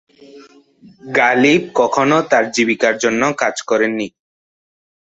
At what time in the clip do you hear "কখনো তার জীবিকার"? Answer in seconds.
1.79-2.95